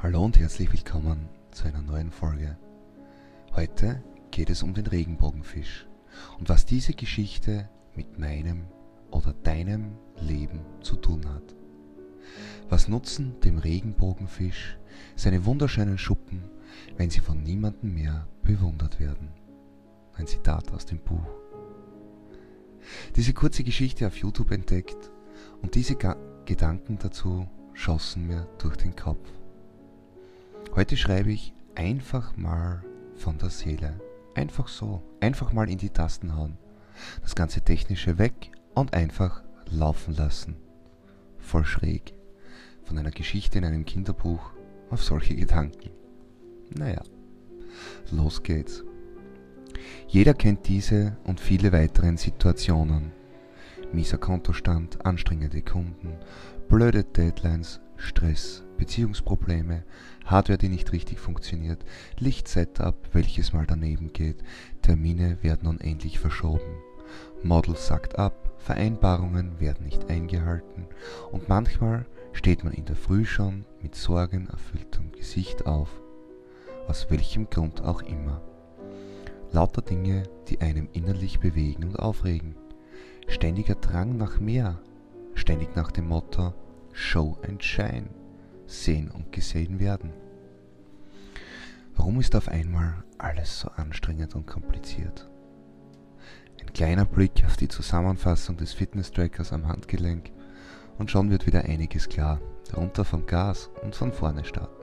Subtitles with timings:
[0.00, 2.56] Hallo und herzlich willkommen zu einer neuen Folge.
[3.56, 5.88] Heute geht es um den Regenbogenfisch
[6.38, 8.68] und was diese Geschichte mit meinem
[9.10, 11.42] oder deinem Leben zu tun hat.
[12.68, 14.78] Was nutzen dem Regenbogenfisch
[15.16, 16.44] seine wunderschönen Schuppen,
[16.96, 19.32] wenn sie von niemandem mehr bewundert werden?
[20.14, 21.26] Ein Zitat aus dem Buch.
[23.16, 25.10] Diese kurze Geschichte auf YouTube entdeckt
[25.60, 29.28] und diese Ga Gedanken dazu schossen mir durch den Kopf.
[30.74, 32.84] Heute schreibe ich einfach mal
[33.16, 34.00] von der Seele.
[34.34, 35.02] Einfach so.
[35.20, 36.56] Einfach mal in die Tasten hauen.
[37.22, 40.56] Das ganze Technische weg und einfach laufen lassen.
[41.38, 42.14] Voll schräg.
[42.84, 44.52] Von einer Geschichte in einem Kinderbuch
[44.90, 45.90] auf solche Gedanken.
[46.70, 47.02] Naja,
[48.10, 48.84] los geht's.
[50.06, 53.12] Jeder kennt diese und viele weiteren Situationen.
[53.92, 56.12] Mieser Kontostand, anstrengende Kunden,
[56.68, 59.84] blöde Deadlines, Stress, Beziehungsprobleme,
[60.24, 61.84] Hardware, die nicht richtig funktioniert,
[62.18, 64.42] Lichtsetup, welches mal daneben geht,
[64.80, 66.78] Termine werden unendlich verschoben,
[67.42, 70.86] Model sagt ab, Vereinbarungen werden nicht eingehalten
[71.30, 75.88] und manchmal steht man in der Früh schon mit sorgenerfülltem Gesicht auf,
[76.86, 78.42] aus welchem Grund auch immer.
[79.52, 82.54] Lauter Dinge, die einem innerlich bewegen und aufregen.
[83.26, 84.80] Ständiger Drang nach mehr,
[85.34, 86.52] ständig nach dem Motto
[86.92, 88.17] Show and Shine
[88.68, 90.12] sehen und gesehen werden.
[91.96, 95.28] Warum ist auf einmal alles so anstrengend und kompliziert?
[96.60, 100.30] Ein kleiner Blick auf die Zusammenfassung des Fitness-Trackers am Handgelenk
[100.98, 104.74] und schon wird wieder einiges klar, darunter vom Gas und von vorne starten.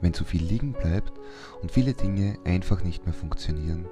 [0.00, 1.12] Wenn zu viel liegen bleibt
[1.62, 3.86] und viele Dinge einfach nicht mehr funktionieren,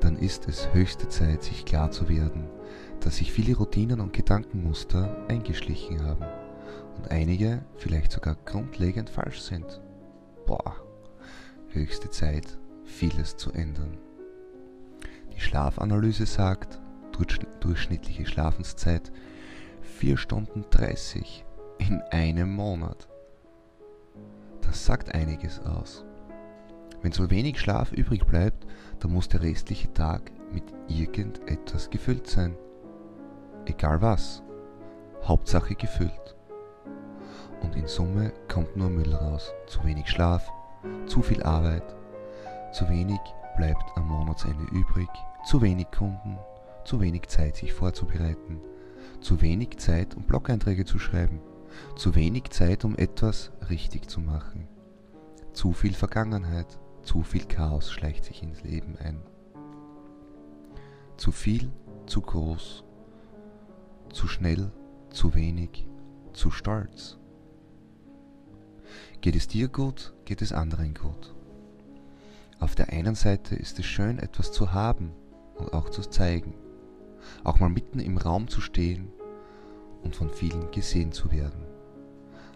[0.00, 2.48] dann ist es höchste Zeit, sich klar zu werden,
[3.00, 6.26] dass sich viele Routinen und Gedankenmuster eingeschlichen haben
[6.96, 9.80] und einige vielleicht sogar grundlegend falsch sind.
[10.46, 10.76] Boah,
[11.68, 13.98] höchste Zeit, vieles zu ändern.
[15.34, 16.80] Die Schlafanalyse sagt,
[17.60, 19.12] durchschnittliche Schlafenszeit
[19.82, 21.44] 4 Stunden 30
[21.78, 23.08] in einem Monat.
[24.60, 26.04] Das sagt einiges aus.
[27.02, 28.66] Wenn so wenig Schlaf übrig bleibt,
[29.00, 32.56] dann muss der restliche Tag mit irgendetwas gefüllt sein.
[33.66, 34.42] Egal was.
[35.24, 36.36] Hauptsache gefüllt
[37.62, 39.52] und in Summe kommt nur Müll raus.
[39.66, 40.50] Zu wenig Schlaf,
[41.06, 41.94] zu viel Arbeit,
[42.72, 43.20] zu wenig
[43.56, 45.08] bleibt am Monatsende übrig,
[45.44, 46.38] zu wenig Kunden,
[46.84, 48.60] zu wenig Zeit sich vorzubereiten,
[49.20, 51.40] zu wenig Zeit um Blog-Einträge zu schreiben,
[51.96, 54.68] zu wenig Zeit um etwas richtig zu machen.
[55.52, 59.20] Zu viel Vergangenheit, zu viel Chaos schleicht sich ins Leben ein.
[61.16, 61.70] Zu viel,
[62.06, 62.84] zu groß,
[64.12, 64.72] zu schnell,
[65.10, 65.86] zu wenig,
[66.32, 67.18] zu stolz.
[69.20, 71.34] Geht es dir gut, geht es anderen gut.
[72.58, 75.12] Auf der einen Seite ist es schön, etwas zu haben
[75.56, 76.54] und auch zu zeigen,
[77.44, 79.12] auch mal mitten im Raum zu stehen
[80.02, 81.64] und von vielen gesehen zu werden.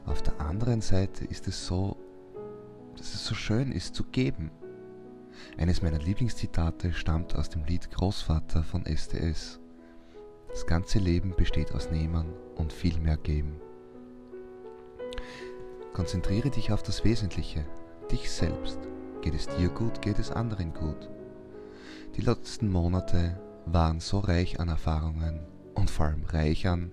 [0.04, 1.96] Auf der anderen Seite ist es so,
[2.96, 4.50] dass es so schön ist zu geben.
[5.58, 9.60] Eines meiner Lieblingszitate stammt aus dem Lied Großvater von STS.
[10.48, 13.60] Das ganze Leben besteht aus Nehmen und viel mehr Geben.
[15.96, 17.64] Konzentriere dich auf das Wesentliche,
[18.12, 18.78] dich selbst.
[19.22, 21.08] Geht es dir gut, geht es anderen gut.
[22.16, 25.40] Die letzten Monate waren so reich an Erfahrungen
[25.74, 26.92] und vor allem reich an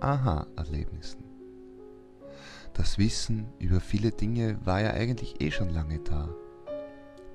[0.00, 1.22] Aha-Erlebnissen.
[2.72, 6.30] Das Wissen über viele Dinge war ja eigentlich eh schon lange da.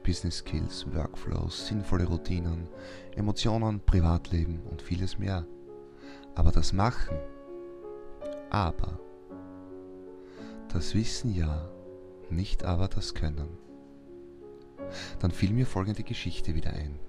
[0.01, 2.67] Business Skills, Workflows, sinnvolle Routinen,
[3.15, 5.45] Emotionen, Privatleben und vieles mehr.
[6.33, 7.19] Aber das Machen,
[8.49, 8.99] aber
[10.73, 11.69] das Wissen ja,
[12.31, 13.47] nicht aber das Können.
[15.19, 16.99] Dann fiel mir folgende Geschichte wieder ein.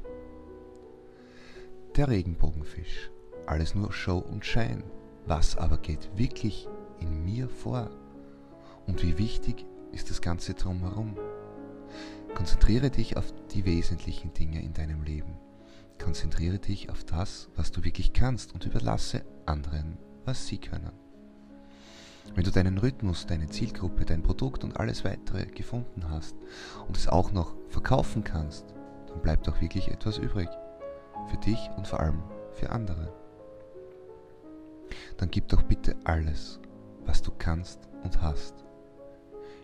[1.97, 3.11] Der Regenbogenfisch.
[3.47, 4.85] Alles nur Show und Schein.
[5.27, 6.69] Was aber geht wirklich
[7.01, 7.91] in mir vor?
[8.87, 11.17] Und wie wichtig ist das Ganze drumherum?
[12.35, 15.39] Konzentriere dich auf die wesentlichen Dinge in deinem Leben.
[15.99, 21.04] Konzentriere dich auf das, was du wirklich kannst und überlasse anderen, was sie können.
[22.35, 26.35] Wenn du deinen Rhythmus, deine Zielgruppe, dein Produkt und alles weitere gefunden hast
[26.89, 28.75] und es auch noch verkaufen kannst,
[29.09, 30.49] dann bleibt auch wirklich etwas übrig.
[31.29, 32.23] Für dich und vor allem
[32.53, 33.13] für andere.
[35.17, 36.61] Dann gib doch bitte alles,
[37.05, 38.65] was du kannst und hast.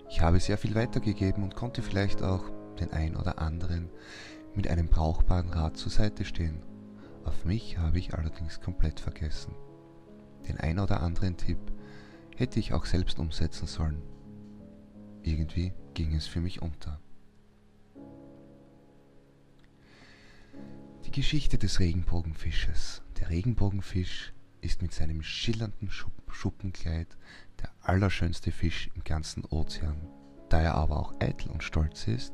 [0.08, 2.44] Ich habe sehr viel weitergegeben und konnte vielleicht auch
[2.78, 3.90] den ein oder anderen
[4.54, 6.62] mit einem brauchbaren Rat zur Seite stehen.
[7.24, 9.54] Auf mich habe ich allerdings komplett vergessen.
[10.48, 11.58] Den ein oder anderen Tipp
[12.40, 14.02] hätte ich auch selbst umsetzen sollen.
[15.22, 16.98] irgendwie ging es für mich unter.
[21.04, 23.02] Die Geschichte des Regenbogenfisches.
[23.18, 24.32] Der Regenbogenfisch
[24.62, 27.18] ist mit seinem schillernden Schuppenkleid
[27.60, 30.08] der allerschönste Fisch im ganzen Ozean.
[30.48, 32.32] Da er aber auch eitel und stolz ist,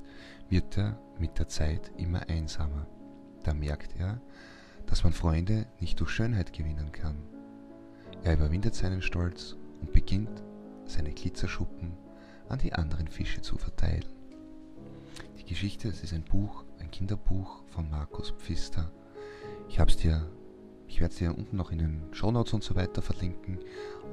[0.48, 2.86] wird er mit der Zeit immer einsamer.
[3.42, 4.22] Da merkt er,
[4.86, 7.16] dass man Freunde nicht durch Schönheit gewinnen kann.
[8.22, 10.42] Er überwindet seinen Stolz und beginnt,
[10.86, 11.92] seine Glitzerschuppen
[12.48, 14.04] an die anderen Fische zu verteilen.
[15.38, 18.90] Die Geschichte, es ist ein Buch, ein Kinderbuch von Markus Pfister.
[19.68, 20.28] Ich hab's dir,
[20.86, 23.58] ich werde es dir unten noch in den Shownotes und so weiter verlinken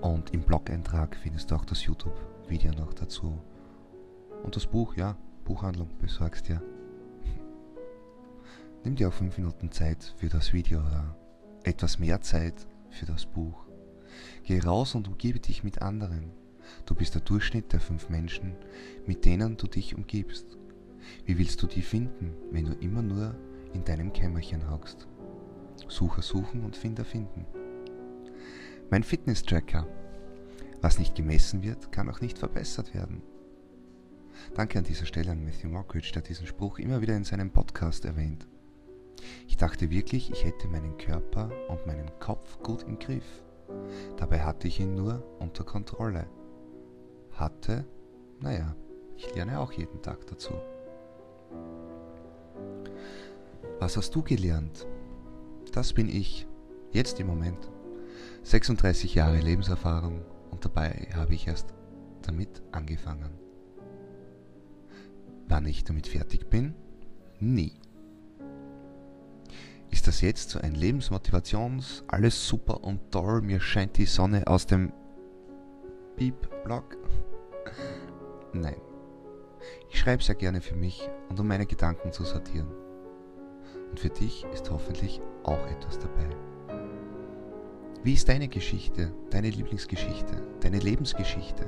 [0.01, 3.39] und im Blog-Eintrag findest du auch das YouTube-Video noch dazu.
[4.43, 5.15] Und das Buch, ja,
[5.45, 6.61] Buchhandlung besorgst dir.
[8.83, 11.15] Nimm dir auch fünf Minuten Zeit für das Video oder
[11.63, 13.62] etwas mehr Zeit für das Buch.
[14.43, 16.31] Geh raus und umgebe dich mit anderen.
[16.85, 18.55] Du bist der Durchschnitt der fünf Menschen,
[19.05, 20.57] mit denen du dich umgibst.
[21.25, 23.35] Wie willst du die finden, wenn du immer nur
[23.73, 25.07] in deinem Kämmerchen hockst?
[25.87, 27.45] Sucher suchen und Finder finden.
[28.89, 29.87] Mein Fitness-Tracker.
[30.81, 33.21] Was nicht gemessen wird, kann auch nicht verbessert werden.
[34.55, 38.05] Danke an dieser Stelle an Matthew Mockridge, der diesen Spruch immer wieder in seinem Podcast
[38.05, 38.47] erwähnt.
[39.47, 43.43] Ich dachte wirklich, ich hätte meinen Körper und meinen Kopf gut im Griff.
[44.17, 46.27] Dabei hatte ich ihn nur unter Kontrolle.
[47.31, 47.85] Hatte,
[48.39, 48.75] naja,
[49.17, 50.53] ich lerne auch jeden Tag dazu.
[53.79, 54.87] Was hast du gelernt?
[55.71, 56.47] Das bin ich,
[56.91, 57.69] jetzt im Moment.
[58.43, 60.21] 36 Jahre Lebenserfahrung
[60.51, 61.73] und dabei habe ich erst
[62.21, 63.31] damit angefangen.
[65.47, 66.75] Wann ich damit fertig bin?
[67.39, 67.73] Nie.
[70.13, 74.93] Das jetzt so ein Lebensmotivations, alles super und toll, mir scheint die Sonne aus dem
[76.17, 76.99] Beep-Blog?
[78.53, 78.79] Nein.
[79.89, 82.67] Ich schreibe sehr gerne für mich und um meine Gedanken zu sortieren.
[83.89, 86.29] Und für dich ist hoffentlich auch etwas dabei.
[88.03, 91.67] Wie ist deine Geschichte, deine Lieblingsgeschichte, deine Lebensgeschichte?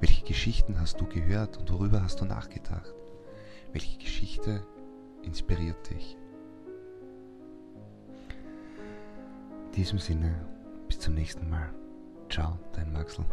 [0.00, 2.94] Welche Geschichten hast du gehört und worüber hast du nachgedacht?
[3.74, 4.66] Welche Geschichte
[5.22, 6.16] inspiriert dich?
[9.78, 10.34] Diesem Sinne,
[10.88, 11.72] bis zum nächsten Mal.
[12.28, 13.24] Ciao, dein Maxel.